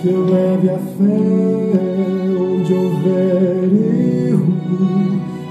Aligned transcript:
Que 0.00 0.08
eu 0.08 0.24
leve 0.24 0.70
a 0.70 0.78
fé. 0.78 1.56
Onde 2.38 2.74
houver 2.74 3.64
erro, 4.28 4.54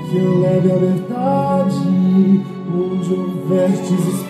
que 0.10 0.18
eu 0.18 0.40
leve 0.42 0.72
a 0.72 0.76
verdade 0.76 1.96
onde 2.74 3.14
houver 3.14 3.70
desespero, 3.70 4.25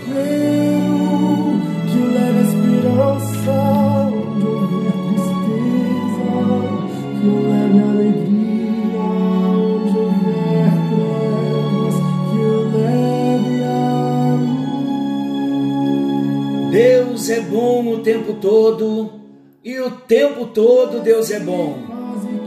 tempo 20.07 20.45
todo 20.47 21.01
Deus 21.01 21.31
é 21.31 21.39
bom. 21.39 21.79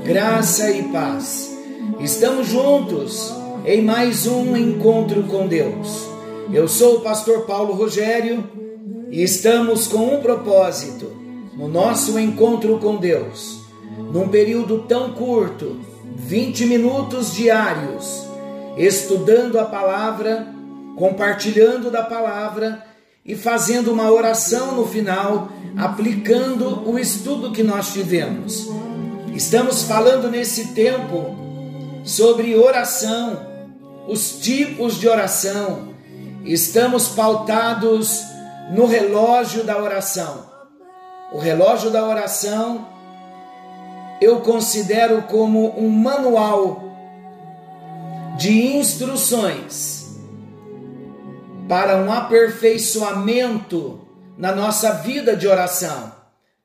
Graça 0.05 0.71
e 0.71 0.85
paz. 0.85 1.57
Estamos 1.99 2.47
juntos 2.47 3.35
em 3.65 3.83
mais 3.83 4.27
um 4.27 4.57
encontro 4.57 5.25
com 5.25 5.47
Deus. 5.47 6.07
Eu 6.53 6.69
sou 6.69 6.97
o 6.97 7.01
pastor 7.01 7.47
Paulo 7.47 7.75
Rogério 7.75 8.49
e 9.11 9.23
estamos 9.23 9.89
com 9.89 10.15
um 10.15 10.21
propósito 10.21 11.11
no 11.55 11.67
nosso 11.67 12.19
encontro 12.19 12.79
com 12.79 12.97
Deus. 12.97 13.61
Num 14.13 14.29
período 14.29 14.85
tão 14.87 15.13
curto, 15.13 15.81
20 16.15 16.65
minutos 16.67 17.35
diários, 17.35 18.25
estudando 18.77 19.59
a 19.59 19.65
palavra, 19.65 20.47
compartilhando 20.97 21.91
da 21.91 22.05
palavra 22.05 22.88
e 23.29 23.37
fazendo 23.37 23.93
uma 23.93 24.11
oração 24.11 24.75
no 24.75 24.87
final, 24.87 25.51
aplicando 25.77 26.89
o 26.89 26.99
estudo 26.99 27.53
que 27.53 27.63
nós 27.63 27.93
tivemos. 27.93 28.67
Estamos 29.35 29.83
falando 29.83 30.31
nesse 30.31 30.69
tempo 30.69 31.37
sobre 32.03 32.57
oração, 32.57 33.47
os 34.09 34.39
tipos 34.39 34.99
de 34.99 35.07
oração. 35.07 35.91
Estamos 36.43 37.09
pautados 37.09 38.23
no 38.75 38.87
relógio 38.87 39.63
da 39.63 39.77
oração. 39.77 40.47
O 41.31 41.39
relógio 41.39 41.91
da 41.91 42.03
oração 42.03 42.89
eu 44.23 44.41
considero 44.41 45.23
como 45.23 45.79
um 45.79 45.91
manual 45.91 46.83
de 48.39 48.77
instruções 48.77 49.98
para 51.69 51.99
um 51.99 52.11
aperfeiçoamento 52.11 54.09
na 54.39 54.53
nossa 54.53 54.93
vida 54.95 55.37
de 55.37 55.47
oração. 55.47 56.13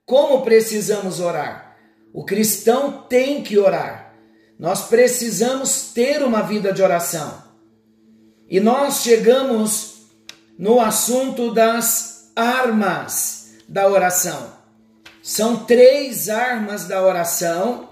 Como 0.05 0.41
precisamos 0.41 1.19
orar? 1.19 1.75
O 2.13 2.23
cristão 2.23 3.03
tem 3.09 3.43
que 3.43 3.57
orar. 3.57 4.13
Nós 4.57 4.83
precisamos 4.87 5.91
ter 5.93 6.23
uma 6.23 6.41
vida 6.41 6.71
de 6.71 6.81
oração. 6.81 7.43
E 8.49 8.59
nós 8.59 9.01
chegamos 9.01 10.03
no 10.57 10.79
assunto 10.79 11.53
das 11.53 12.31
armas 12.35 13.55
da 13.67 13.87
oração. 13.87 14.53
São 15.21 15.65
três 15.65 16.29
armas 16.29 16.85
da 16.85 17.01
oração. 17.01 17.89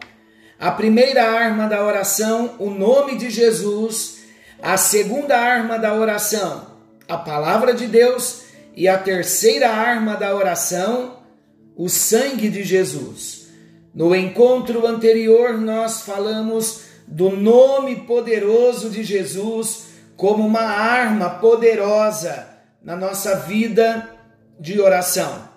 A 0.59 0.71
primeira 0.71 1.23
arma 1.23 1.67
da 1.67 1.83
oração, 1.83 2.55
o 2.59 2.69
nome 2.69 3.17
de 3.17 3.29
Jesus. 3.29 4.19
A 4.61 4.77
segunda 4.77 5.35
arma 5.37 5.79
da 5.79 5.95
oração, 5.95 6.70
a 7.11 7.17
palavra 7.17 7.73
de 7.73 7.87
Deus. 7.87 8.43
E 8.73 8.87
a 8.87 8.97
terceira 8.97 9.69
arma 9.69 10.15
da 10.15 10.33
oração, 10.33 11.17
o 11.75 11.89
sangue 11.89 12.49
de 12.49 12.63
Jesus. 12.63 13.49
No 13.93 14.15
encontro 14.15 14.87
anterior, 14.87 15.57
nós 15.57 16.03
falamos 16.03 16.83
do 17.05 17.29
nome 17.29 17.97
poderoso 18.07 18.89
de 18.89 19.03
Jesus 19.03 19.87
como 20.15 20.45
uma 20.47 20.61
arma 20.61 21.31
poderosa 21.31 22.47
na 22.81 22.95
nossa 22.95 23.35
vida 23.41 24.09
de 24.57 24.79
oração. 24.79 25.49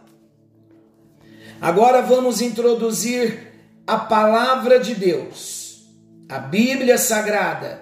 Agora 1.60 2.02
vamos 2.02 2.40
introduzir 2.40 3.52
a 3.86 3.96
palavra 3.96 4.80
de 4.80 4.96
Deus, 4.96 5.84
a 6.28 6.40
Bíblia 6.40 6.98
Sagrada, 6.98 7.80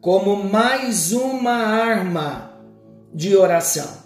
como 0.00 0.42
mais 0.42 1.12
uma 1.12 1.52
arma 1.52 2.51
de 3.12 3.36
oração. 3.36 4.02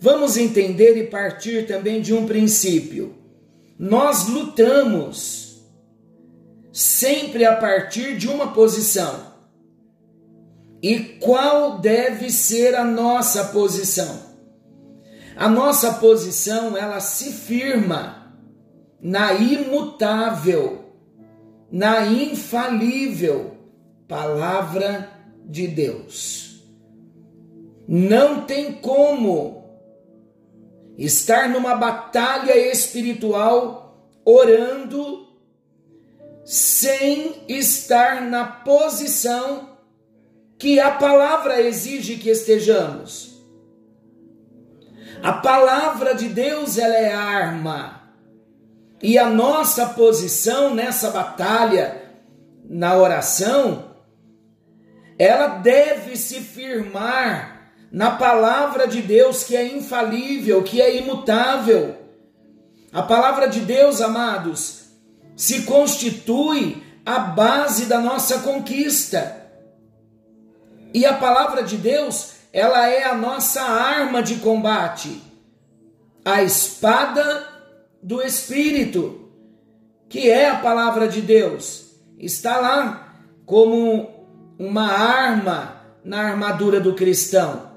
Vamos 0.00 0.36
entender 0.36 0.96
e 0.96 1.06
partir 1.06 1.66
também 1.66 2.00
de 2.00 2.12
um 2.12 2.26
princípio. 2.26 3.14
Nós 3.78 4.26
lutamos 4.26 5.62
sempre 6.72 7.44
a 7.44 7.54
partir 7.54 8.16
de 8.16 8.28
uma 8.28 8.52
posição. 8.52 9.32
E 10.82 10.98
qual 11.20 11.78
deve 11.78 12.30
ser 12.30 12.74
a 12.74 12.84
nossa 12.84 13.44
posição? 13.44 14.32
A 15.36 15.48
nossa 15.48 15.94
posição, 15.94 16.76
ela 16.76 16.98
se 16.98 17.32
firma 17.32 18.34
na 19.00 19.32
imutável, 19.32 20.92
na 21.70 22.06
infalível 22.06 23.56
palavra 24.08 25.08
de 25.44 25.66
Deus. 25.68 26.51
Não 27.86 28.42
tem 28.42 28.72
como 28.72 29.62
estar 30.96 31.48
numa 31.48 31.74
batalha 31.74 32.56
espiritual 32.70 34.08
orando 34.24 35.26
sem 36.44 37.44
estar 37.48 38.20
na 38.22 38.44
posição 38.44 39.70
que 40.58 40.78
a 40.78 40.92
palavra 40.92 41.60
exige 41.60 42.16
que 42.16 42.30
estejamos. 42.30 43.32
A 45.22 45.32
palavra 45.34 46.14
de 46.14 46.28
Deus 46.28 46.78
ela 46.78 46.96
é 46.96 47.12
arma. 47.12 48.02
E 49.02 49.18
a 49.18 49.28
nossa 49.28 49.86
posição 49.86 50.74
nessa 50.74 51.10
batalha, 51.10 52.12
na 52.64 52.96
oração, 52.96 53.96
ela 55.18 55.58
deve 55.58 56.16
se 56.16 56.40
firmar 56.40 57.51
na 57.92 58.12
palavra 58.12 58.88
de 58.88 59.02
Deus 59.02 59.44
que 59.44 59.54
é 59.54 59.66
infalível, 59.76 60.62
que 60.62 60.80
é 60.80 60.96
imutável. 60.96 61.98
A 62.90 63.02
palavra 63.02 63.46
de 63.46 63.60
Deus, 63.60 64.00
amados, 64.00 64.86
se 65.36 65.62
constitui 65.62 66.82
a 67.04 67.18
base 67.18 67.84
da 67.84 68.00
nossa 68.00 68.38
conquista. 68.38 69.42
E 70.94 71.04
a 71.04 71.12
palavra 71.12 71.62
de 71.62 71.76
Deus, 71.76 72.32
ela 72.50 72.88
é 72.88 73.04
a 73.04 73.14
nossa 73.14 73.60
arma 73.60 74.22
de 74.22 74.36
combate, 74.36 75.22
a 76.24 76.42
espada 76.42 77.46
do 78.02 78.22
Espírito, 78.22 79.30
que 80.08 80.30
é 80.30 80.48
a 80.48 80.56
palavra 80.56 81.08
de 81.08 81.20
Deus, 81.20 81.94
está 82.18 82.58
lá 82.58 83.16
como 83.44 84.28
uma 84.58 84.86
arma 84.92 85.82
na 86.04 86.20
armadura 86.22 86.80
do 86.80 86.94
cristão. 86.94 87.71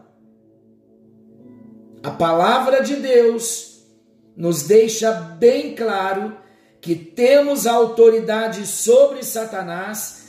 A 2.05 2.11
palavra 2.11 2.83
de 2.83 2.97
Deus 2.97 3.83
nos 4.37 4.61
deixa 4.61 5.11
bem 5.11 5.73
claro 5.73 6.37
que 6.79 6.93
temos 6.93 7.65
autoridade 7.65 8.67
sobre 8.67 9.23
Satanás 9.23 10.25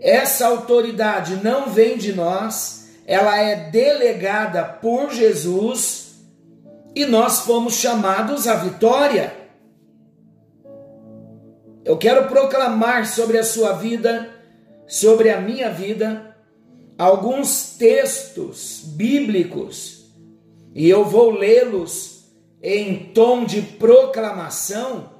essa 0.00 0.46
autoridade 0.46 1.36
não 1.36 1.68
vem 1.70 1.98
de 1.98 2.14
nós, 2.14 2.88
ela 3.06 3.38
é 3.38 3.68
delegada 3.70 4.64
por 4.64 5.12
Jesus 5.12 6.14
e 6.96 7.04
nós 7.04 7.40
fomos 7.40 7.74
chamados 7.74 8.48
à 8.48 8.54
vitória. 8.54 9.36
Eu 11.84 11.98
quero 11.98 12.28
proclamar 12.28 13.06
sobre 13.06 13.36
a 13.36 13.44
sua 13.44 13.72
vida, 13.72 14.30
sobre 14.88 15.28
a 15.28 15.38
minha 15.40 15.70
vida, 15.70 16.34
alguns 16.98 17.76
textos 17.76 18.80
bíblicos 18.82 19.99
e 20.74 20.88
eu 20.88 21.04
vou 21.04 21.30
lê-los 21.30 22.24
em 22.62 23.10
tom 23.12 23.44
de 23.44 23.62
proclamação, 23.62 25.10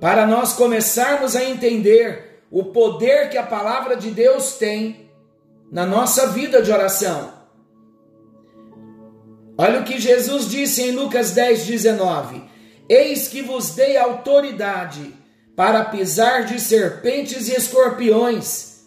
para 0.00 0.26
nós 0.26 0.52
começarmos 0.52 1.34
a 1.34 1.44
entender 1.44 2.42
o 2.50 2.64
poder 2.64 3.30
que 3.30 3.38
a 3.38 3.42
palavra 3.42 3.96
de 3.96 4.10
Deus 4.10 4.56
tem 4.56 5.10
na 5.70 5.86
nossa 5.86 6.28
vida 6.28 6.60
de 6.60 6.70
oração. 6.70 7.32
Olha 9.58 9.80
o 9.80 9.84
que 9.84 9.98
Jesus 9.98 10.50
disse 10.50 10.82
em 10.82 10.90
Lucas 10.90 11.30
10, 11.30 11.66
19: 11.66 12.42
Eis 12.88 13.28
que 13.28 13.40
vos 13.40 13.70
dei 13.70 13.96
autoridade 13.96 15.14
para 15.56 15.84
pisar 15.86 16.44
de 16.44 16.60
serpentes 16.60 17.48
e 17.48 17.56
escorpiões, 17.56 18.84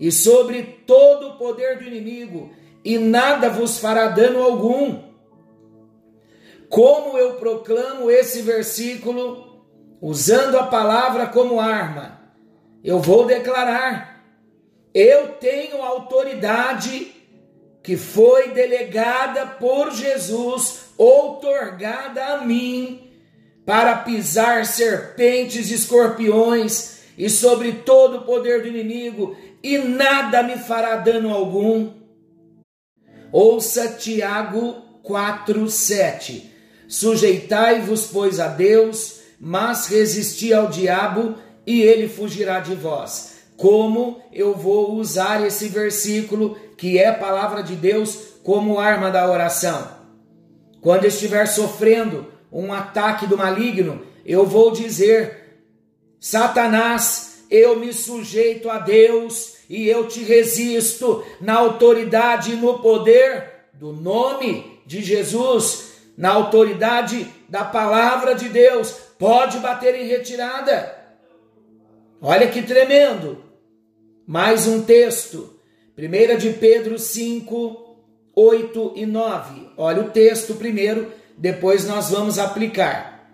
e 0.00 0.10
sobre 0.10 0.62
todo 0.86 1.28
o 1.28 1.36
poder 1.36 1.78
do 1.78 1.84
inimigo, 1.84 2.50
e 2.82 2.96
nada 2.96 3.50
vos 3.50 3.78
fará 3.78 4.08
dano 4.08 4.42
algum. 4.42 5.05
Como 6.68 7.16
eu 7.16 7.34
proclamo 7.34 8.10
esse 8.10 8.42
versículo, 8.42 9.64
usando 10.00 10.58
a 10.58 10.66
palavra 10.66 11.26
como 11.26 11.60
arma, 11.60 12.20
eu 12.82 12.98
vou 12.98 13.26
declarar: 13.26 14.24
eu 14.94 15.28
tenho 15.34 15.82
autoridade 15.82 17.12
que 17.82 17.96
foi 17.96 18.50
delegada 18.50 19.46
por 19.46 19.92
Jesus, 19.92 20.86
outorgada 20.98 22.24
a 22.24 22.44
mim, 22.44 23.12
para 23.64 23.98
pisar 23.98 24.66
serpentes 24.66 25.70
e 25.70 25.74
escorpiões 25.74 26.96
e 27.16 27.30
sobre 27.30 27.72
todo 27.72 28.18
o 28.18 28.24
poder 28.24 28.62
do 28.62 28.68
inimigo, 28.68 29.36
e 29.62 29.78
nada 29.78 30.42
me 30.42 30.56
fará 30.56 30.96
dano 30.96 31.32
algum. 31.32 31.92
Ouça 33.32 33.88
Tiago 33.88 35.00
4:7. 35.02 36.55
Sujeitai-vos, 36.88 38.06
pois, 38.06 38.40
a 38.40 38.48
Deus, 38.48 39.20
mas 39.40 39.86
resisti 39.86 40.52
ao 40.52 40.68
diabo, 40.68 41.34
e 41.66 41.82
ele 41.82 42.08
fugirá 42.08 42.60
de 42.60 42.74
vós. 42.74 43.34
Como 43.56 44.20
eu 44.32 44.54
vou 44.54 44.94
usar 44.94 45.44
esse 45.44 45.68
versículo 45.68 46.56
que 46.76 46.98
é 46.98 47.10
palavra 47.10 47.62
de 47.62 47.74
Deus, 47.74 48.18
como 48.42 48.78
arma 48.78 49.10
da 49.10 49.28
oração. 49.28 49.88
Quando 50.80 51.06
estiver 51.06 51.46
sofrendo 51.46 52.26
um 52.52 52.72
ataque 52.72 53.26
do 53.26 53.36
maligno, 53.36 54.02
eu 54.24 54.46
vou 54.46 54.70
dizer: 54.70 55.64
Satanás, 56.20 57.44
eu 57.50 57.78
me 57.78 57.92
sujeito 57.92 58.70
a 58.70 58.78
Deus 58.78 59.54
e 59.68 59.88
eu 59.88 60.06
te 60.06 60.22
resisto 60.22 61.24
na 61.40 61.54
autoridade 61.54 62.52
e 62.52 62.56
no 62.56 62.78
poder 62.78 63.68
do 63.74 63.92
nome 63.92 64.80
de 64.86 65.02
Jesus, 65.02 65.95
na 66.16 66.30
autoridade 66.30 67.30
da 67.48 67.64
palavra 67.64 68.34
de 68.34 68.48
Deus. 68.48 68.92
Pode 69.18 69.58
bater 69.58 69.94
em 69.94 70.06
retirada. 70.06 70.96
Olha 72.20 72.48
que 72.48 72.62
tremendo. 72.62 73.44
Mais 74.26 74.66
um 74.66 74.82
texto 74.82 75.60
1 75.96 76.36
de 76.38 76.50
Pedro 76.50 76.98
5, 76.98 77.96
8 78.34 78.92
e 78.96 79.06
9. 79.06 79.70
Olha 79.76 80.02
o 80.02 80.10
texto 80.10 80.54
primeiro, 80.54 81.12
depois 81.36 81.86
nós 81.86 82.10
vamos 82.10 82.38
aplicar. 82.38 83.30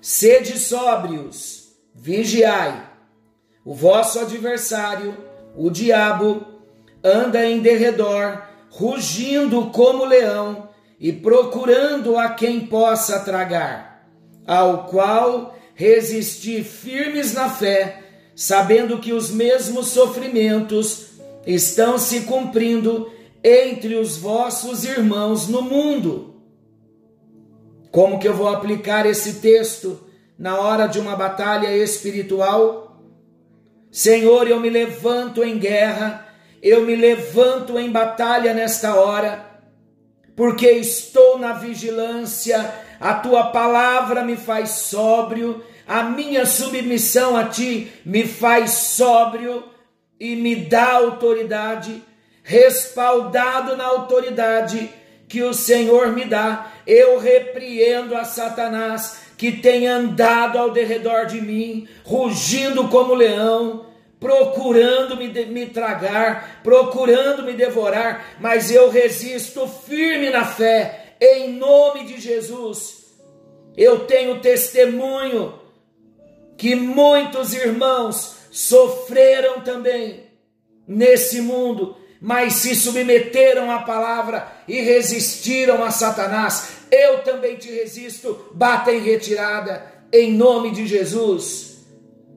Sede 0.00 0.58
sóbrios, 0.58 1.74
vigiai. 1.94 2.88
O 3.64 3.74
vosso 3.74 4.18
adversário, 4.18 5.14
o 5.54 5.68
diabo, 5.68 6.46
anda 7.04 7.44
em 7.44 7.60
derredor, 7.60 8.42
rugindo 8.70 9.66
como 9.70 10.04
leão 10.04 10.69
e 11.00 11.12
procurando 11.12 12.18
a 12.18 12.28
quem 12.28 12.66
possa 12.66 13.20
tragar, 13.20 14.06
ao 14.46 14.84
qual 14.86 15.56
resisti 15.74 16.62
firmes 16.62 17.32
na 17.32 17.48
fé, 17.48 18.02
sabendo 18.36 18.98
que 18.98 19.14
os 19.14 19.30
mesmos 19.30 19.86
sofrimentos 19.88 21.12
estão 21.46 21.98
se 21.98 22.20
cumprindo 22.20 23.10
entre 23.42 23.94
os 23.94 24.18
vossos 24.18 24.84
irmãos 24.84 25.48
no 25.48 25.62
mundo. 25.62 26.34
Como 27.90 28.18
que 28.18 28.28
eu 28.28 28.34
vou 28.34 28.48
aplicar 28.48 29.06
esse 29.06 29.40
texto 29.40 29.98
na 30.38 30.60
hora 30.60 30.86
de 30.86 31.00
uma 31.00 31.16
batalha 31.16 31.74
espiritual? 31.74 33.02
Senhor, 33.90 34.46
eu 34.46 34.60
me 34.60 34.68
levanto 34.68 35.42
em 35.42 35.58
guerra, 35.58 36.28
eu 36.62 36.84
me 36.84 36.94
levanto 36.94 37.78
em 37.78 37.90
batalha 37.90 38.52
nesta 38.52 38.94
hora, 38.94 39.49
porque 40.34 40.70
estou 40.70 41.38
na 41.38 41.52
vigilância, 41.52 42.72
a 43.00 43.14
tua 43.14 43.44
palavra 43.48 44.24
me 44.24 44.36
faz 44.36 44.70
sóbrio, 44.70 45.62
a 45.86 46.02
minha 46.02 46.46
submissão 46.46 47.36
a 47.36 47.44
ti 47.44 47.90
me 48.04 48.26
faz 48.26 48.70
sóbrio 48.70 49.64
e 50.18 50.36
me 50.36 50.54
dá 50.54 50.92
autoridade, 50.92 52.02
respaldado 52.42 53.76
na 53.76 53.84
autoridade 53.84 54.90
que 55.28 55.42
o 55.42 55.54
Senhor 55.54 56.08
me 56.08 56.24
dá, 56.24 56.72
eu 56.86 57.18
repreendo 57.18 58.16
a 58.16 58.24
Satanás 58.24 59.20
que 59.36 59.52
tem 59.52 59.86
andado 59.86 60.58
ao 60.58 60.70
derredor 60.70 61.24
de 61.24 61.40
mim, 61.40 61.88
rugindo 62.04 62.88
como 62.88 63.14
leão, 63.14 63.86
procurando 64.20 65.16
me, 65.16 65.28
me 65.46 65.66
tragar, 65.66 66.60
procurando 66.62 67.42
me 67.42 67.54
devorar, 67.54 68.36
mas 68.38 68.70
eu 68.70 68.90
resisto 68.90 69.66
firme 69.66 70.28
na 70.28 70.44
fé, 70.44 71.16
em 71.18 71.54
nome 71.54 72.04
de 72.04 72.20
Jesus. 72.20 73.00
Eu 73.74 74.00
tenho 74.00 74.40
testemunho 74.40 75.54
que 76.58 76.74
muitos 76.74 77.54
irmãos 77.54 78.36
sofreram 78.50 79.62
também 79.62 80.26
nesse 80.86 81.40
mundo, 81.40 81.96
mas 82.20 82.54
se 82.54 82.74
submeteram 82.74 83.70
à 83.70 83.78
palavra 83.78 84.52
e 84.68 84.80
resistiram 84.80 85.82
a 85.82 85.90
Satanás. 85.90 86.80
Eu 86.90 87.22
também 87.22 87.56
te 87.56 87.70
resisto, 87.70 88.50
bata 88.52 88.92
em 88.92 89.00
retirada, 89.00 89.86
em 90.12 90.32
nome 90.32 90.72
de 90.72 90.86
Jesus. 90.86 91.86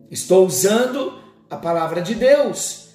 Estou 0.09 0.45
usando 0.45 1.22
a 1.53 1.57
palavra 1.57 2.01
de 2.01 2.15
Deus. 2.15 2.89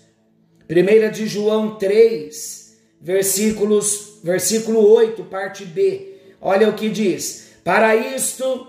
1 0.68 1.12
de 1.12 1.26
João 1.26 1.76
3, 1.76 2.76
versículos, 3.00 4.18
versículo 4.22 4.86
8, 4.92 5.24
parte 5.24 5.64
B. 5.64 6.16
Olha 6.40 6.68
o 6.68 6.74
que 6.74 6.88
diz: 6.88 7.52
Para 7.64 7.94
isto 7.96 8.66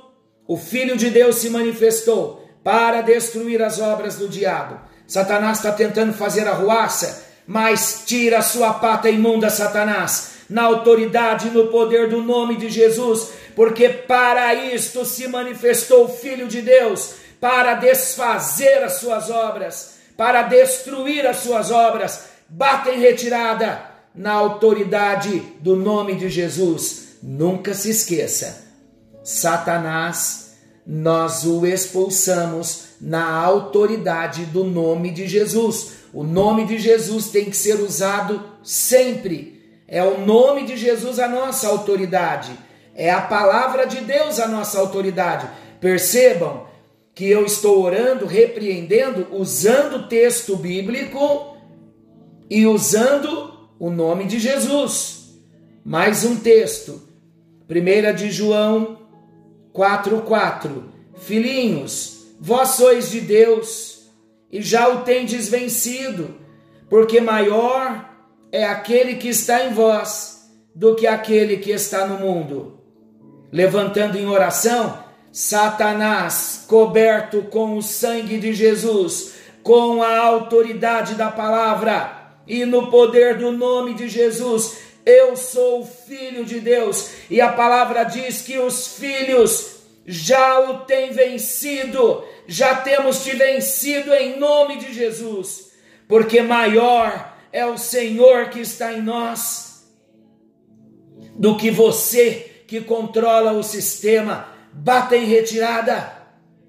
o 0.47 0.55
Filho 0.57 0.95
de 0.95 1.09
Deus 1.09 1.37
se 1.37 1.49
manifestou 1.49 2.47
para 2.63 3.01
destruir 3.01 3.61
as 3.61 3.79
obras 3.79 4.15
do 4.15 4.29
diabo. 4.29 4.79
Satanás 5.07 5.57
está 5.57 5.71
tentando 5.71 6.13
fazer 6.13 6.47
a 6.47 6.53
ruaça, 6.53 7.25
mas 7.47 8.03
tira 8.05 8.41
sua 8.41 8.73
pata 8.73 9.09
imunda, 9.09 9.49
Satanás, 9.49 10.33
na 10.49 10.63
autoridade 10.63 11.47
e 11.47 11.51
no 11.51 11.67
poder 11.67 12.09
do 12.09 12.21
nome 12.21 12.55
de 12.57 12.69
Jesus, 12.69 13.29
porque 13.55 13.89
para 13.89 14.53
isto 14.53 15.03
se 15.03 15.27
manifestou 15.27 16.05
o 16.05 16.09
Filho 16.09 16.47
de 16.47 16.61
Deus, 16.61 17.15
para 17.39 17.75
desfazer 17.75 18.83
as 18.83 18.93
suas 18.93 19.29
obras, 19.29 19.99
para 20.17 20.43
destruir 20.43 21.25
as 21.25 21.37
suas 21.37 21.71
obras. 21.71 22.29
Bata 22.47 22.91
em 22.91 22.99
retirada 22.99 23.81
na 24.13 24.33
autoridade 24.33 25.39
do 25.61 25.75
nome 25.75 26.15
de 26.15 26.29
Jesus. 26.29 27.17
Nunca 27.21 27.73
se 27.73 27.89
esqueça, 27.89 28.65
Satanás 29.23 30.49
nós 30.91 31.43
o 31.43 31.67
expulsamos 31.67 32.85
na 32.99 33.31
autoridade 33.31 34.45
do 34.45 34.63
nome 34.63 35.11
de 35.11 35.27
Jesus. 35.27 35.99
O 36.11 36.23
nome 36.23 36.65
de 36.65 36.79
Jesus 36.79 37.29
tem 37.29 37.45
que 37.45 37.55
ser 37.55 37.75
usado 37.75 38.43
sempre. 38.63 39.83
É 39.87 40.03
o 40.03 40.25
nome 40.25 40.65
de 40.65 40.75
Jesus 40.75 41.19
a 41.19 41.27
nossa 41.27 41.67
autoridade. 41.67 42.51
É 42.95 43.11
a 43.11 43.21
palavra 43.21 43.85
de 43.85 44.01
Deus 44.01 44.39
a 44.39 44.47
nossa 44.47 44.79
autoridade. 44.79 45.47
Percebam 45.79 46.65
que 47.19 47.29
eu 47.29 47.45
estou 47.45 47.83
orando, 47.83 48.25
repreendendo, 48.25 49.27
usando 49.33 49.97
o 49.97 50.07
texto 50.07 50.55
bíblico 50.55 51.57
e 52.49 52.65
usando 52.65 53.67
o 53.77 53.89
nome 53.89 54.23
de 54.23 54.39
Jesus. 54.39 55.37
Mais 55.83 56.23
um 56.23 56.37
texto. 56.37 57.01
1 57.67 58.15
de 58.15 58.31
João 58.31 58.99
4:4 59.73 60.69
Filhinhos, 61.17 62.25
vós 62.39 62.69
sois 62.69 63.11
de 63.11 63.19
Deus 63.19 64.09
e 64.49 64.61
já 64.61 64.87
o 64.87 65.01
tendes 65.01 65.49
vencido, 65.49 66.35
porque 66.89 67.19
maior 67.19 68.15
é 68.49 68.63
aquele 68.63 69.15
que 69.15 69.27
está 69.27 69.65
em 69.65 69.73
vós 69.73 70.49
do 70.73 70.95
que 70.95 71.05
aquele 71.05 71.57
que 71.57 71.71
está 71.71 72.07
no 72.07 72.17
mundo. 72.17 72.79
Levantando 73.51 74.17
em 74.17 74.25
oração, 74.25 75.08
Satanás, 75.31 76.65
coberto 76.67 77.43
com 77.43 77.77
o 77.77 77.81
sangue 77.81 78.39
de 78.39 78.53
Jesus, 78.53 79.33
com 79.61 80.01
a 80.01 80.19
autoridade 80.19 81.15
da 81.15 81.29
palavra 81.29 82.19
e 82.47 82.65
no 82.65 82.89
poder 82.89 83.37
do 83.37 83.51
nome 83.51 83.93
de 83.93 84.09
Jesus, 84.09 84.77
Eu 85.05 85.35
sou 85.35 85.85
filho 85.85 86.43
de 86.43 86.59
Deus, 86.59 87.11
e 87.29 87.39
a 87.39 87.51
palavra 87.51 88.03
diz 88.03 88.41
que 88.41 88.59
os 88.59 88.95
filhos 88.95 89.77
já 90.05 90.59
o 90.59 90.79
têm 90.85 91.11
vencido, 91.11 92.23
já 92.47 92.75
temos 92.75 93.23
te 93.23 93.35
vencido 93.35 94.13
em 94.13 94.39
nome 94.39 94.77
de 94.77 94.93
Jesus, 94.93 95.71
porque 96.07 96.41
maior 96.41 97.37
é 97.51 97.65
o 97.65 97.77
Senhor 97.77 98.49
que 98.49 98.59
está 98.59 98.93
em 98.93 99.01
nós 99.01 99.87
do 101.35 101.55
que 101.55 101.71
você 101.71 102.63
que 102.67 102.81
controla 102.81 103.53
o 103.53 103.63
sistema. 103.63 104.58
Bata 104.71 105.17
em 105.17 105.25
retirada 105.25 106.13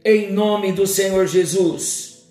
em 0.02 0.32
nome 0.32 0.72
do 0.72 0.86
Senhor 0.86 1.26
Jesus. 1.26 2.24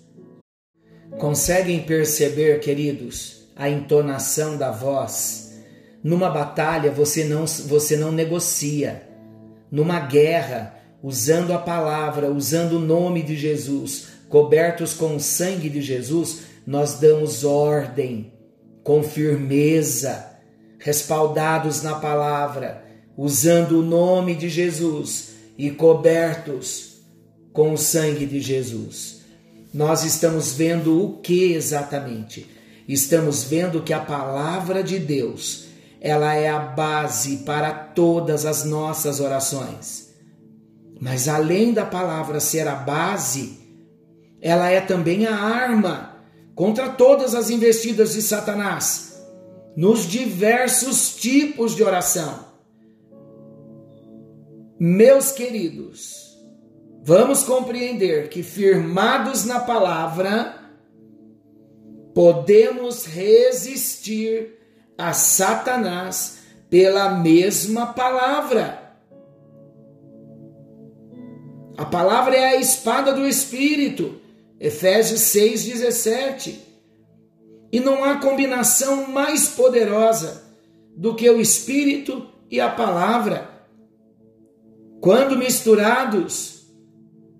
Conseguem 1.18 1.82
perceber, 1.82 2.58
queridos, 2.58 3.48
a 3.54 3.70
entonação 3.70 4.56
da 4.56 4.72
voz? 4.72 5.60
Numa 6.02 6.28
batalha 6.28 6.90
você 6.90 7.24
não 7.24 7.46
você 7.46 7.96
não 7.96 8.10
negocia. 8.10 9.06
Numa 9.70 10.00
guerra, 10.00 10.74
usando 11.02 11.52
a 11.52 11.58
palavra, 11.58 12.30
usando 12.30 12.72
o 12.72 12.80
nome 12.80 13.22
de 13.22 13.36
Jesus, 13.36 14.08
cobertos 14.28 14.92
com 14.92 15.14
o 15.14 15.20
sangue 15.20 15.68
de 15.68 15.80
Jesus, 15.80 16.40
nós 16.66 16.94
damos 16.98 17.44
ordem 17.44 18.32
com 18.82 19.04
firmeza, 19.04 20.26
respaldados 20.78 21.82
na 21.82 21.94
palavra, 21.94 22.84
usando 23.16 23.78
o 23.78 23.82
nome 23.82 24.34
de 24.34 24.48
Jesus 24.48 25.29
e 25.60 25.70
cobertos 25.70 27.02
com 27.52 27.74
o 27.74 27.76
sangue 27.76 28.24
de 28.24 28.40
Jesus. 28.40 29.20
Nós 29.74 30.04
estamos 30.04 30.54
vendo 30.54 31.04
o 31.04 31.18
que 31.18 31.52
exatamente? 31.52 32.48
Estamos 32.88 33.44
vendo 33.44 33.82
que 33.82 33.92
a 33.92 34.00
palavra 34.00 34.82
de 34.82 34.98
Deus, 34.98 35.66
ela 36.00 36.32
é 36.34 36.48
a 36.48 36.58
base 36.58 37.38
para 37.44 37.74
todas 37.74 38.46
as 38.46 38.64
nossas 38.64 39.20
orações. 39.20 40.08
Mas 40.98 41.28
além 41.28 41.74
da 41.74 41.84
palavra 41.84 42.40
ser 42.40 42.66
a 42.66 42.74
base, 42.74 43.58
ela 44.40 44.70
é 44.70 44.80
também 44.80 45.26
a 45.26 45.36
arma 45.36 46.16
contra 46.54 46.88
todas 46.88 47.34
as 47.34 47.50
investidas 47.50 48.14
de 48.14 48.22
Satanás 48.22 49.20
nos 49.76 50.08
diversos 50.08 51.16
tipos 51.16 51.76
de 51.76 51.82
oração. 51.82 52.49
Meus 54.82 55.30
queridos, 55.30 56.38
vamos 57.02 57.42
compreender 57.42 58.30
que 58.30 58.42
firmados 58.42 59.44
na 59.44 59.60
palavra, 59.60 60.58
podemos 62.14 63.04
resistir 63.04 64.56
a 64.96 65.12
Satanás 65.12 66.38
pela 66.70 67.10
mesma 67.10 67.92
palavra. 67.92 68.96
A 71.76 71.84
palavra 71.84 72.34
é 72.34 72.46
a 72.46 72.56
espada 72.56 73.12
do 73.12 73.28
Espírito. 73.28 74.18
Efésios 74.58 75.20
6,17. 75.20 76.54
E 77.70 77.80
não 77.80 78.02
há 78.02 78.16
combinação 78.16 79.08
mais 79.08 79.46
poderosa 79.46 80.42
do 80.96 81.14
que 81.14 81.28
o 81.28 81.38
Espírito 81.38 82.26
e 82.50 82.58
a 82.58 82.70
palavra. 82.70 83.49
Quando 85.00 85.36
misturados 85.36 86.66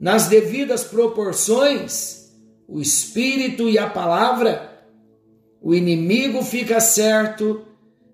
nas 0.00 0.28
devidas 0.28 0.82
proporções, 0.82 2.32
o 2.66 2.80
Espírito 2.80 3.68
e 3.68 3.78
a 3.78 3.88
palavra, 3.88 4.82
o 5.60 5.74
inimigo 5.74 6.42
fica 6.42 6.80
certo 6.80 7.66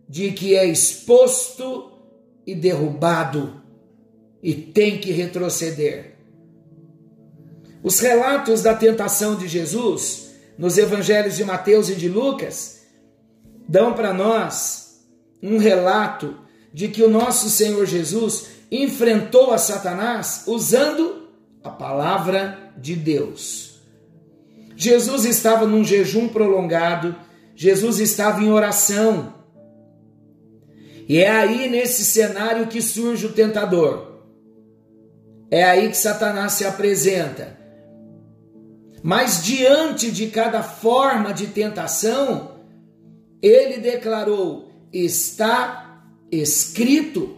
de 0.08 0.32
que 0.32 0.56
é 0.56 0.66
exposto 0.66 1.92
e 2.44 2.54
derrubado 2.54 3.62
e 4.42 4.54
tem 4.54 4.98
que 4.98 5.12
retroceder. 5.12 6.16
Os 7.82 8.00
relatos 8.00 8.62
da 8.62 8.74
tentação 8.74 9.36
de 9.36 9.46
Jesus 9.46 10.30
nos 10.58 10.76
evangelhos 10.76 11.36
de 11.36 11.44
Mateus 11.44 11.88
e 11.88 11.94
de 11.94 12.08
Lucas 12.08 12.84
dão 13.68 13.92
para 13.92 14.12
nós 14.12 15.06
um 15.40 15.58
relato 15.58 16.36
de 16.72 16.88
que 16.88 17.02
o 17.02 17.10
nosso 17.10 17.48
Senhor 17.48 17.86
Jesus 17.86 18.55
enfrentou 18.70 19.52
a 19.52 19.58
Satanás 19.58 20.44
usando 20.46 21.28
a 21.62 21.70
palavra 21.70 22.72
de 22.76 22.94
Deus. 22.94 23.80
Jesus 24.76 25.24
estava 25.24 25.66
num 25.66 25.84
jejum 25.84 26.28
prolongado, 26.28 27.16
Jesus 27.54 27.98
estava 27.98 28.42
em 28.42 28.50
oração. 28.50 29.34
E 31.08 31.18
é 31.18 31.30
aí 31.30 31.70
nesse 31.70 32.04
cenário 32.04 32.66
que 32.66 32.82
surge 32.82 33.26
o 33.26 33.32
tentador. 33.32 34.20
É 35.50 35.64
aí 35.64 35.88
que 35.88 35.96
Satanás 35.96 36.52
se 36.52 36.64
apresenta 36.64 37.56
mas 39.08 39.40
diante 39.40 40.10
de 40.10 40.26
cada 40.26 40.64
forma 40.64 41.32
de 41.32 41.46
tentação, 41.46 42.56
ele 43.40 43.78
declarou: 43.78 44.68
está 44.92 46.02
escrito. 46.28 47.35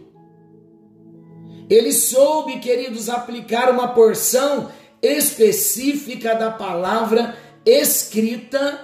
Ele 1.69 1.93
soube, 1.93 2.59
queridos, 2.59 3.09
aplicar 3.09 3.69
uma 3.69 3.89
porção 3.89 4.71
específica 5.01 6.33
da 6.33 6.49
palavra 6.49 7.37
escrita 7.65 8.79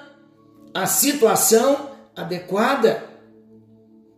à 0.73 0.85
situação 0.85 1.89
adequada. 2.15 3.03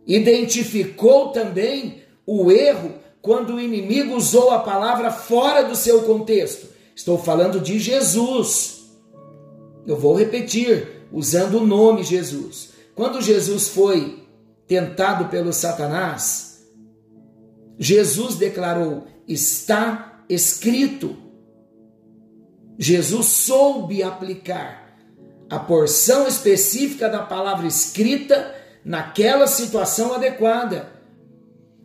Identificou 0.06 1.30
também 1.30 2.02
o 2.26 2.50
erro 2.50 2.94
quando 3.22 3.54
o 3.54 3.60
inimigo 3.60 4.14
usou 4.14 4.50
a 4.50 4.60
palavra 4.60 5.10
fora 5.10 5.62
do 5.64 5.74
seu 5.74 6.02
contexto. 6.02 6.68
Estou 6.94 7.18
falando 7.18 7.60
de 7.60 7.78
Jesus. 7.78 8.90
Eu 9.86 9.96
vou 9.96 10.14
repetir, 10.14 11.06
usando 11.12 11.58
o 11.58 11.66
nome 11.66 12.02
Jesus. 12.02 12.70
Quando 12.94 13.22
Jesus 13.22 13.68
foi 13.68 14.24
tentado 14.66 15.26
pelo 15.26 15.52
Satanás, 15.52 16.47
Jesus 17.78 18.36
declarou: 18.36 19.06
está 19.26 20.24
escrito. 20.28 21.16
Jesus 22.78 23.26
soube 23.26 24.02
aplicar 24.02 24.96
a 25.50 25.58
porção 25.58 26.28
específica 26.28 27.08
da 27.08 27.22
palavra 27.22 27.66
escrita 27.66 28.54
naquela 28.84 29.46
situação 29.46 30.12
adequada. 30.14 30.92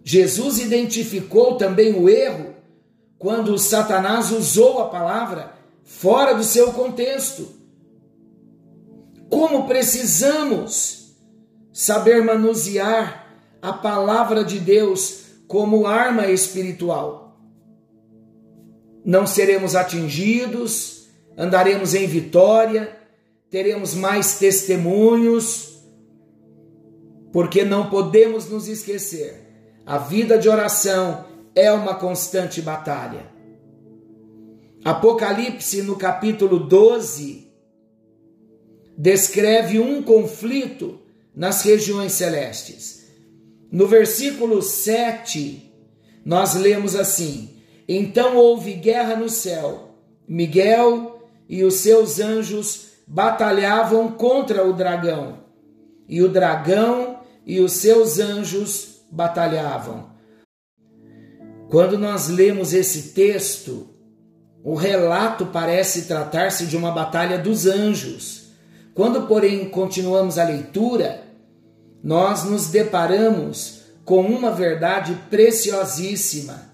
Jesus 0.03 0.59
identificou 0.59 1.57
também 1.57 1.93
o 1.93 2.09
erro 2.09 2.53
quando 3.17 3.57
Satanás 3.57 4.31
usou 4.31 4.79
a 4.81 4.89
palavra 4.89 5.53
fora 5.83 6.33
do 6.33 6.43
seu 6.43 6.73
contexto. 6.73 7.47
Como 9.29 9.65
precisamos 9.65 11.15
saber 11.71 12.21
manusear 12.23 13.25
a 13.61 13.73
palavra 13.73 14.43
de 14.43 14.59
Deus 14.59 15.22
como 15.53 15.85
arma 15.85 16.25
espiritual. 16.31 17.37
Não 19.05 19.27
seremos 19.27 19.75
atingidos, 19.75 21.09
andaremos 21.37 21.93
em 21.93 22.07
vitória, 22.07 22.97
teremos 23.51 23.93
mais 23.93 24.39
testemunhos, 24.39 25.77
porque 27.31 27.63
não 27.63 27.87
podemos 27.87 28.49
nos 28.49 28.67
esquecer. 28.67 29.47
A 29.85 29.99
vida 29.99 30.39
de 30.39 30.49
oração 30.49 31.25
é 31.53 31.71
uma 31.71 31.93
constante 31.93 32.59
batalha. 32.59 33.27
Apocalipse, 34.83 35.83
no 35.83 35.97
capítulo 35.97 36.61
12, 36.61 37.53
descreve 38.97 39.79
um 39.79 40.01
conflito 40.01 40.99
nas 41.35 41.61
regiões 41.61 42.13
celestes. 42.13 43.02
No 43.73 43.87
versículo 43.87 44.61
7, 44.61 45.73
nós 46.23 46.53
lemos 46.53 46.95
assim: 46.95 47.49
Então 47.89 48.37
houve 48.37 48.73
guerra 48.73 49.15
no 49.15 49.27
céu. 49.27 49.95
Miguel 50.27 51.27
e 51.49 51.63
os 51.63 51.73
seus 51.77 52.19
anjos 52.19 52.89
batalhavam 53.07 54.11
contra 54.11 54.63
o 54.63 54.73
dragão, 54.73 55.39
e 56.07 56.21
o 56.21 56.29
dragão 56.29 57.21
e 57.47 57.59
os 57.59 57.71
seus 57.71 58.19
anjos 58.19 59.01
batalhavam. 59.11 60.11
Quando 61.67 61.97
nós 61.97 62.29
lemos 62.29 62.73
esse 62.75 63.13
texto, 63.13 63.87
o 64.63 64.75
relato 64.75 65.47
parece 65.47 66.03
tratar-se 66.03 66.67
de 66.67 66.77
uma 66.77 66.91
batalha 66.91 67.39
dos 67.39 67.65
anjos. 67.65 68.51
Quando, 68.93 69.25
porém, 69.25 69.67
continuamos 69.67 70.37
a 70.37 70.43
leitura, 70.43 71.23
nós 72.03 72.43
nos 72.43 72.67
deparamos 72.67 73.83
com 74.03 74.21
uma 74.21 74.51
verdade 74.51 75.17
preciosíssima. 75.29 76.73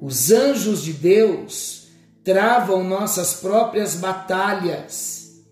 Os 0.00 0.30
anjos 0.30 0.82
de 0.82 0.92
Deus 0.92 1.88
travam 2.24 2.82
nossas 2.82 3.34
próprias 3.34 3.96
batalhas, 3.96 5.42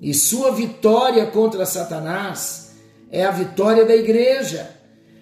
e 0.00 0.12
sua 0.12 0.52
vitória 0.52 1.26
contra 1.26 1.64
Satanás 1.64 2.72
é 3.10 3.24
a 3.24 3.30
vitória 3.30 3.84
da 3.84 3.96
igreja 3.96 4.78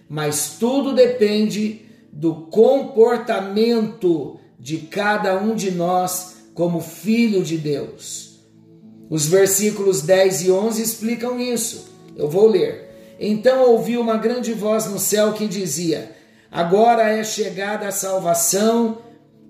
mas 0.08 0.56
tudo 0.58 0.94
depende 0.94 1.82
do 2.12 2.46
comportamento 2.46 4.38
de 4.58 4.78
cada 4.78 5.36
um 5.36 5.54
de 5.54 5.70
nós 5.70 6.36
como 6.54 6.80
filho 6.80 7.42
de 7.42 7.58
Deus. 7.58 8.40
Os 9.10 9.26
versículos 9.26 10.02
10 10.02 10.46
e 10.46 10.50
11 10.50 10.82
explicam 10.82 11.38
isso. 11.38 11.88
Eu 12.16 12.28
vou 12.28 12.48
ler. 12.48 12.85
Então 13.18 13.70
ouvi 13.70 13.96
uma 13.96 14.16
grande 14.16 14.52
voz 14.52 14.86
no 14.86 14.98
céu 14.98 15.32
que 15.32 15.46
dizia: 15.46 16.12
Agora 16.50 17.10
é 17.10 17.24
chegada 17.24 17.88
a 17.88 17.92
salvação 17.92 18.98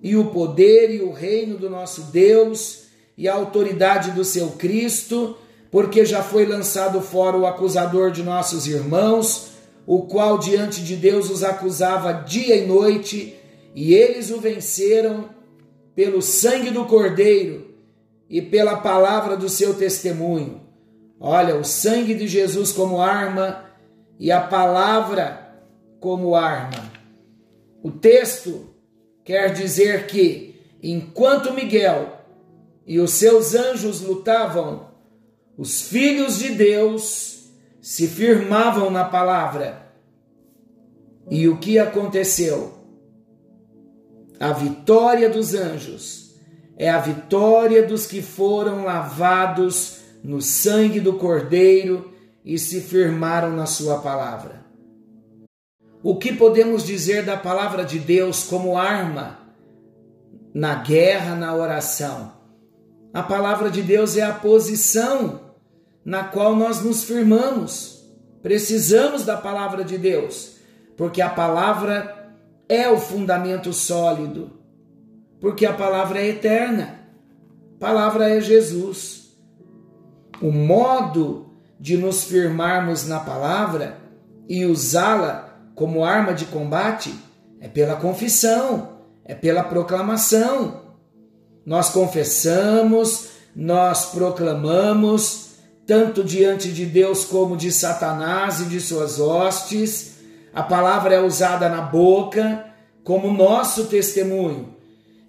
e 0.03 0.17
o 0.17 0.27
poder 0.27 0.91
e 0.91 1.01
o 1.01 1.13
reino 1.13 1.57
do 1.57 1.69
nosso 1.69 2.03
Deus 2.13 2.85
e 3.17 3.29
a 3.29 3.35
autoridade 3.35 4.11
do 4.13 4.25
seu 4.25 4.51
Cristo, 4.51 5.37
porque 5.71 6.05
já 6.05 6.23
foi 6.23 6.47
lançado 6.47 7.01
fora 7.01 7.37
o 7.37 7.47
acusador 7.47 8.11
de 8.11 8.23
nossos 8.23 8.67
irmãos, 8.67 9.53
o 9.87 10.03
qual 10.03 10.39
diante 10.39 10.83
de 10.83 10.97
Deus 10.97 11.31
os 11.31 11.43
acusava 11.43 12.13
dia 12.13 12.57
e 12.57 12.67
noite, 12.67 13.35
e 13.75 13.95
eles 13.95 14.31
o 14.31 14.41
venceram 14.41 15.31
pelo 15.95 16.21
sangue 16.21 16.71
do 16.71 16.85
Cordeiro 16.85 17.75
e 18.29 18.43
pela 18.43 18.77
palavra 18.77 19.37
do 19.37 19.49
seu 19.49 19.75
testemunho. 19.75 20.66
Olha, 21.19 21.57
o 21.57 21.65
sangue 21.65 22.15
de 22.15 22.29
Jesus 22.29 22.73
como 22.73 23.01
arma 23.01 23.65
e 24.19 24.31
a 24.31 24.41
palavra 24.41 25.47
como 25.99 26.35
arma. 26.35 26.93
O 27.83 27.91
texto 27.91 28.69
quer 29.25 29.53
dizer 29.53 30.07
que, 30.07 30.61
enquanto 30.83 31.53
Miguel 31.53 32.21
e 32.87 33.01
os 33.01 33.13
seus 33.13 33.55
anjos 33.55 34.01
lutavam, 34.01 34.89
os 35.57 35.83
filhos 35.83 36.39
de 36.39 36.51
Deus 36.51 37.51
se 37.81 38.07
firmavam 38.07 38.91
na 38.91 39.05
palavra. 39.05 39.87
E 41.31 41.49
o 41.49 41.59
que 41.59 41.79
aconteceu? 41.79 42.75
A 44.39 44.53
vitória 44.53 45.31
dos 45.31 45.55
anjos 45.55 46.35
é 46.77 46.91
a 46.91 46.99
vitória 46.99 47.83
dos 47.83 48.07
que 48.07 48.21
foram 48.21 48.85
lavados 48.85 50.01
no 50.26 50.42
sangue 50.42 50.99
do 50.99 51.12
Cordeiro 51.12 52.12
e 52.45 52.59
se 52.59 52.80
firmaram 52.80 53.52
na 53.52 53.64
Sua 53.64 54.00
palavra. 54.00 54.66
O 56.02 56.16
que 56.16 56.33
podemos 56.33 56.85
dizer 56.85 57.25
da 57.25 57.37
palavra 57.37 57.85
de 57.85 58.00
Deus 58.00 58.42
como 58.42 58.76
arma 58.76 59.38
na 60.52 60.75
guerra, 60.75 61.37
na 61.37 61.54
oração? 61.54 62.33
A 63.14 63.23
palavra 63.23 63.71
de 63.71 63.83
Deus 63.83 64.16
é 64.16 64.23
a 64.23 64.33
posição 64.33 65.54
na 66.04 66.25
qual 66.25 66.56
nós 66.56 66.83
nos 66.83 67.04
firmamos. 67.04 68.04
Precisamos 68.42 69.25
da 69.25 69.37
palavra 69.37 69.85
de 69.85 69.97
Deus, 69.97 70.56
porque 70.97 71.23
a 71.23 71.30
palavra 71.30 72.35
é 72.68 72.88
o 72.88 72.99
fundamento 72.99 73.73
sólido, 73.73 74.50
porque 75.40 75.64
a 75.64 75.73
palavra 75.73 76.21
é 76.21 76.30
eterna. 76.30 77.00
Palavra 77.78 78.28
é 78.28 78.40
Jesus. 78.40 79.25
O 80.40 80.50
modo 80.50 81.47
de 81.78 81.97
nos 81.97 82.25
firmarmos 82.25 83.07
na 83.07 83.21
palavra 83.21 83.99
e 84.49 84.64
usá-la 84.64 85.59
como 85.75 86.05
arma 86.05 86.33
de 86.33 86.47
combate 86.47 87.14
é 87.61 87.69
pela 87.69 87.97
confissão, 87.97 88.97
é 89.25 89.35
pela 89.35 89.62
proclamação 89.64 90.87
nós 91.66 91.88
confessamos, 91.88 93.31
nós 93.55 94.07
proclamamos, 94.07 95.47
tanto 95.85 96.23
diante 96.23 96.71
de 96.71 96.87
Deus 96.87 97.25
como 97.25 97.57
de 97.57 97.73
Satanás 97.73 98.61
e 98.61 98.66
de 98.66 98.81
suas 98.81 99.19
hostes. 99.19 100.14
A 100.55 100.62
palavra 100.62 101.16
é 101.16 101.21
usada 101.21 101.69
na 101.69 101.81
boca 101.81 102.64
como 103.02 103.33
nosso 103.33 103.87
testemunho. 103.87 104.76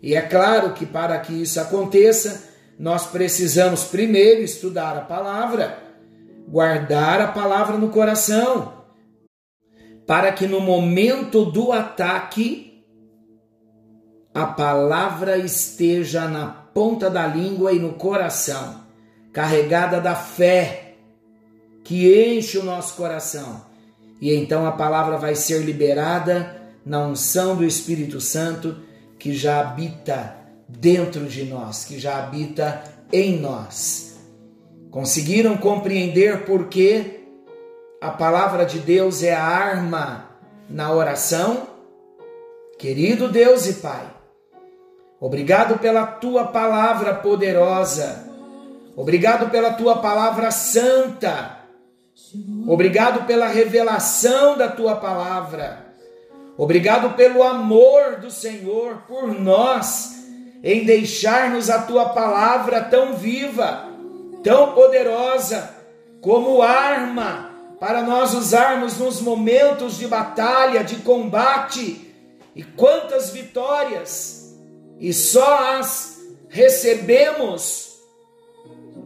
E 0.01 0.13
é 0.13 0.21
claro 0.21 0.73
que 0.73 0.85
para 0.85 1.17
que 1.17 1.33
isso 1.33 1.59
aconteça, 1.59 2.43
nós 2.77 3.07
precisamos 3.07 3.85
primeiro 3.85 4.41
estudar 4.41 4.95
a 4.95 5.01
palavra, 5.01 5.79
guardar 6.47 7.19
a 7.19 7.27
palavra 7.27 7.77
no 7.77 7.89
coração, 7.89 8.83
para 10.05 10.31
que 10.31 10.47
no 10.47 10.59
momento 10.61 11.45
do 11.45 11.71
ataque 11.71 12.83
a 14.33 14.45
palavra 14.45 15.37
esteja 15.37 16.27
na 16.27 16.45
ponta 16.45 17.09
da 17.09 17.25
língua 17.25 17.73
e 17.73 17.79
no 17.79 17.93
coração, 17.93 18.83
carregada 19.33 19.99
da 19.99 20.13
fé 20.13 20.93
que 21.83 22.35
enche 22.35 22.57
o 22.57 22.63
nosso 22.63 22.95
coração. 22.95 23.65
E 24.21 24.33
então 24.33 24.65
a 24.65 24.71
palavra 24.71 25.17
vai 25.17 25.33
ser 25.33 25.63
liberada 25.63 26.61
na 26.85 26.99
unção 26.99 27.55
do 27.55 27.65
Espírito 27.65 28.21
Santo 28.21 28.77
que 29.17 29.33
já 29.33 29.59
habita 29.59 30.35
dentro 30.67 31.25
de 31.25 31.45
nós, 31.45 31.85
que 31.85 31.99
já 31.99 32.19
habita 32.19 32.83
em 33.11 33.39
nós. 33.39 34.19
Conseguiram 34.91 35.57
compreender 35.57 36.45
por 36.45 36.67
que 36.67 37.27
a 38.01 38.11
palavra 38.11 38.65
de 38.65 38.79
Deus 38.79 39.23
é 39.23 39.33
a 39.33 39.43
arma 39.43 40.29
na 40.69 40.91
oração? 40.91 41.67
Querido 42.77 43.29
Deus 43.29 43.67
e 43.67 43.73
Pai, 43.75 44.17
Obrigado 45.19 45.79
pela 45.79 46.05
tua 46.05 46.45
palavra 46.45 47.15
poderosa. 47.15 48.27
Obrigado 48.95 49.49
pela 49.49 49.73
tua 49.73 49.97
palavra 49.97 50.51
santa. 50.51 51.57
Obrigado 52.67 53.25
pela 53.25 53.47
revelação 53.47 54.57
da 54.57 54.67
tua 54.67 54.95
palavra. 54.95 55.85
Obrigado 56.55 57.15
pelo 57.15 57.41
amor 57.41 58.17
do 58.17 58.29
Senhor 58.29 59.03
por 59.07 59.27
nós, 59.39 60.26
em 60.63 60.85
deixar-nos 60.85 61.69
a 61.69 61.81
tua 61.81 62.09
palavra 62.09 62.81
tão 62.81 63.13
viva, 63.13 63.87
tão 64.43 64.73
poderosa, 64.73 65.75
como 66.21 66.61
arma 66.61 67.51
para 67.79 68.01
nós 68.01 68.33
usarmos 68.33 68.97
nos 68.97 69.21
momentos 69.21 69.97
de 69.97 70.07
batalha, 70.07 70.83
de 70.83 70.97
combate. 70.97 72.03
E 72.55 72.63
quantas 72.63 73.29
vitórias! 73.29 74.37
e 74.99 75.13
só 75.13 75.77
as 75.77 76.19
recebemos 76.49 77.97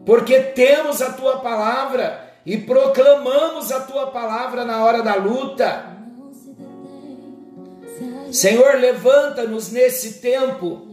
porque 0.05 0.39
temos 0.39 1.01
a 1.01 1.13
tua 1.13 1.39
palavra 1.39 2.33
e 2.45 2.57
proclamamos 2.57 3.71
a 3.71 3.81
tua 3.81 4.07
palavra 4.07 4.65
na 4.65 4.83
hora 4.83 5.03
da 5.03 5.15
luta. 5.15 5.91
Senhor, 8.31 8.75
levanta-nos 8.79 9.71
nesse 9.71 10.21
tempo 10.21 10.87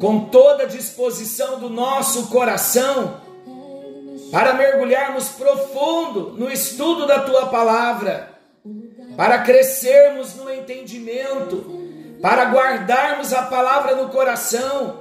com 0.00 0.26
toda 0.26 0.64
a 0.64 0.66
disposição 0.66 1.58
do 1.58 1.70
nosso 1.70 2.26
coração 2.28 3.20
para 4.30 4.54
mergulharmos 4.54 5.28
profundo 5.28 6.34
no 6.36 6.50
estudo 6.50 7.06
da 7.06 7.20
tua 7.20 7.46
palavra, 7.46 8.30
para 9.16 9.38
crescermos 9.38 10.34
no 10.34 10.52
entendimento 10.52 11.84
para 12.24 12.46
guardarmos 12.46 13.34
a 13.34 13.42
palavra 13.42 13.96
no 13.96 14.08
coração 14.08 14.98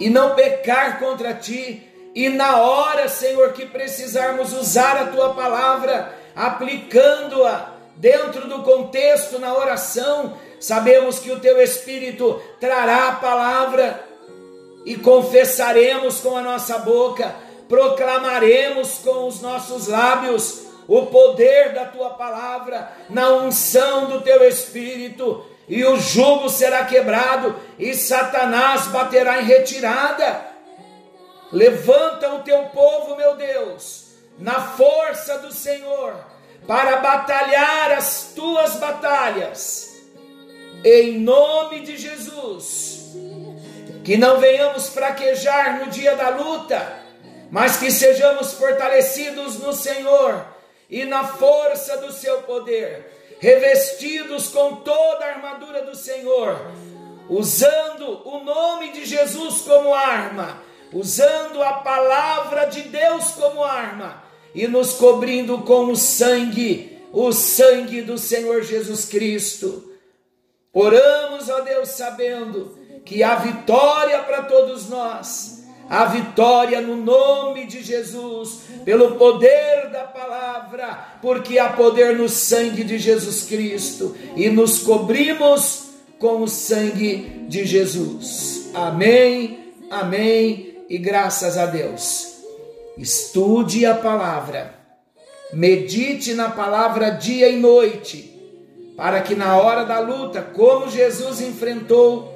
e 0.00 0.08
não 0.08 0.34
pecar 0.34 0.98
contra 0.98 1.34
ti. 1.34 1.86
E 2.14 2.30
na 2.30 2.62
hora, 2.62 3.10
Senhor, 3.10 3.52
que 3.52 3.66
precisarmos 3.66 4.54
usar 4.54 4.96
a 4.96 5.06
tua 5.08 5.34
palavra, 5.34 6.14
aplicando-a 6.34 7.74
dentro 7.96 8.48
do 8.48 8.62
contexto 8.62 9.38
na 9.38 9.52
oração, 9.52 10.32
sabemos 10.66 11.18
que 11.18 11.30
o 11.30 11.40
teu 11.40 11.60
Espírito 11.60 12.40
trará 12.58 13.08
a 13.08 13.16
palavra 13.16 14.02
e 14.86 14.96
confessaremos 14.96 16.20
com 16.20 16.36
a 16.36 16.40
nossa 16.40 16.78
boca, 16.78 17.34
proclamaremos 17.68 18.98
com 18.98 19.26
os 19.26 19.40
nossos 19.42 19.88
lábios 19.88 20.64
o 20.88 21.06
poder 21.06 21.72
da 21.74 21.84
tua 21.84 22.10
palavra, 22.10 22.90
na 23.10 23.28
unção 23.30 24.06
do 24.06 24.22
teu 24.22 24.42
Espírito 24.46 25.44
e 25.68 25.84
o 25.84 25.98
jugo 25.98 26.48
será 26.48 26.84
quebrado, 26.84 27.56
e 27.78 27.94
Satanás 27.94 28.86
baterá 28.86 29.40
em 29.40 29.44
retirada. 29.44 30.46
Levanta 31.52 32.34
o 32.34 32.40
teu 32.40 32.64
povo, 32.66 33.16
meu 33.16 33.36
Deus, 33.36 34.12
na 34.38 34.60
força 34.60 35.38
do 35.38 35.52
Senhor, 35.52 36.14
para 36.66 36.96
batalhar 36.96 37.92
as 37.92 38.32
tuas 38.34 38.76
batalhas, 38.76 39.93
em 40.84 41.18
nome 41.18 41.80
de 41.80 41.96
Jesus. 41.96 43.14
Que 44.04 44.16
não 44.16 44.38
venhamos 44.38 44.88
fraquejar 44.88 45.80
no 45.80 45.90
dia 45.90 46.14
da 46.14 46.28
luta, 46.28 47.00
mas 47.50 47.78
que 47.78 47.90
sejamos 47.90 48.52
fortalecidos 48.52 49.58
no 49.58 49.72
Senhor 49.72 50.44
e 50.90 51.04
na 51.04 51.24
força 51.24 51.96
do 51.96 52.12
seu 52.12 52.42
poder 52.42 53.14
revestidos 53.44 54.48
com 54.48 54.76
toda 54.76 55.24
a 55.24 55.34
armadura 55.34 55.82
do 55.82 55.94
Senhor, 55.94 56.58
usando 57.28 58.26
o 58.26 58.42
nome 58.42 58.92
de 58.92 59.04
Jesus 59.04 59.60
como 59.60 59.94
arma, 59.94 60.62
usando 60.90 61.62
a 61.62 61.74
palavra 61.74 62.64
de 62.64 62.82
Deus 62.82 63.32
como 63.32 63.62
arma 63.62 64.24
e 64.54 64.66
nos 64.66 64.94
cobrindo 64.94 65.58
com 65.58 65.86
o 65.86 65.96
sangue, 65.96 66.98
o 67.12 67.32
sangue 67.32 68.00
do 68.00 68.16
Senhor 68.16 68.62
Jesus 68.62 69.04
Cristo. 69.04 69.93
Oramos, 70.74 71.48
ó 71.48 71.60
Deus, 71.60 71.90
sabendo 71.90 72.76
que 73.04 73.22
há 73.22 73.36
vitória 73.36 74.18
para 74.20 74.42
todos 74.42 74.88
nós, 74.88 75.62
a 75.88 76.06
vitória 76.06 76.80
no 76.80 76.96
nome 76.96 77.66
de 77.66 77.80
Jesus, 77.80 78.62
pelo 78.84 79.14
poder 79.14 79.90
da 79.90 80.02
palavra, 80.02 81.18
porque 81.22 81.60
há 81.60 81.68
poder 81.68 82.16
no 82.16 82.28
sangue 82.28 82.82
de 82.82 82.98
Jesus 82.98 83.44
Cristo 83.44 84.16
e 84.34 84.50
nos 84.50 84.80
cobrimos 84.80 85.90
com 86.18 86.42
o 86.42 86.48
sangue 86.48 87.44
de 87.46 87.64
Jesus. 87.64 88.70
Amém, 88.74 89.74
amém 89.88 90.84
e 90.88 90.98
graças 90.98 91.56
a 91.56 91.66
Deus. 91.66 92.34
Estude 92.98 93.86
a 93.86 93.94
palavra, 93.94 94.74
medite 95.52 96.34
na 96.34 96.50
palavra 96.50 97.10
dia 97.10 97.48
e 97.48 97.60
noite 97.60 98.33
para 98.96 99.20
que 99.20 99.34
na 99.34 99.56
hora 99.56 99.84
da 99.84 99.98
luta, 99.98 100.40
como 100.40 100.88
Jesus 100.88 101.40
enfrentou 101.40 102.32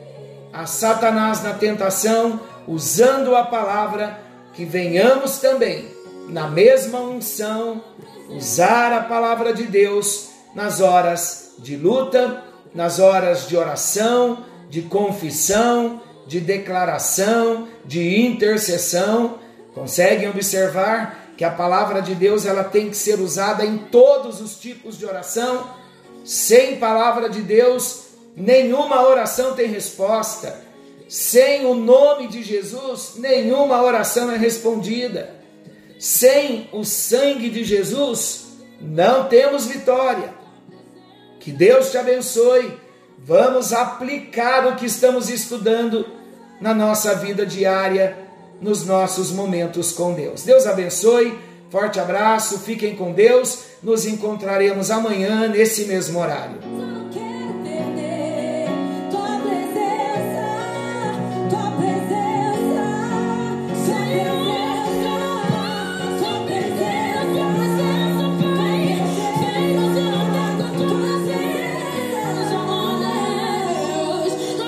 a 0.52 0.66
Satanás 0.66 1.42
na 1.42 1.54
tentação, 1.54 2.40
usando 2.66 3.36
a 3.36 3.44
palavra, 3.44 4.18
que 4.52 4.64
venhamos 4.64 5.38
também, 5.38 5.88
na 6.28 6.48
mesma 6.48 7.00
unção, 7.00 7.82
usar 8.28 8.92
a 8.92 9.02
palavra 9.02 9.52
de 9.52 9.64
Deus 9.64 10.30
nas 10.54 10.80
horas 10.80 11.54
de 11.58 11.76
luta, 11.76 12.42
nas 12.74 12.98
horas 12.98 13.48
de 13.48 13.56
oração, 13.56 14.44
de 14.68 14.82
confissão, 14.82 16.00
de 16.26 16.40
declaração, 16.40 17.68
de 17.84 18.20
intercessão. 18.20 19.38
Conseguem 19.74 20.28
observar 20.28 21.32
que 21.36 21.44
a 21.44 21.50
palavra 21.50 22.02
de 22.02 22.14
Deus 22.14 22.44
ela 22.44 22.64
tem 22.64 22.90
que 22.90 22.96
ser 22.96 23.20
usada 23.20 23.64
em 23.64 23.78
todos 23.78 24.40
os 24.40 24.56
tipos 24.56 24.98
de 24.98 25.06
oração? 25.06 25.77
Sem 26.28 26.76
palavra 26.76 27.30
de 27.30 27.40
Deus, 27.40 28.02
nenhuma 28.36 29.02
oração 29.08 29.54
tem 29.54 29.66
resposta. 29.66 30.62
Sem 31.08 31.64
o 31.64 31.72
nome 31.74 32.28
de 32.28 32.42
Jesus, 32.42 33.14
nenhuma 33.16 33.82
oração 33.82 34.30
é 34.30 34.36
respondida. 34.36 35.34
Sem 35.98 36.68
o 36.70 36.84
sangue 36.84 37.48
de 37.48 37.64
Jesus, 37.64 38.44
não 38.78 39.26
temos 39.26 39.64
vitória. 39.64 40.34
Que 41.40 41.50
Deus 41.50 41.90
te 41.90 41.96
abençoe. 41.96 42.78
Vamos 43.16 43.72
aplicar 43.72 44.66
o 44.66 44.76
que 44.76 44.84
estamos 44.84 45.30
estudando 45.30 46.04
na 46.60 46.74
nossa 46.74 47.14
vida 47.14 47.46
diária, 47.46 48.18
nos 48.60 48.84
nossos 48.84 49.30
momentos 49.30 49.92
com 49.92 50.12
Deus. 50.12 50.42
Deus 50.42 50.66
abençoe. 50.66 51.47
Forte 51.70 52.00
abraço, 52.00 52.58
fiquem 52.58 52.96
com 52.96 53.12
Deus. 53.12 53.64
Nos 53.82 54.06
encontraremos 54.06 54.90
amanhã 54.90 55.48
nesse 55.48 55.84
mesmo 55.84 56.18
horário. 56.18 56.97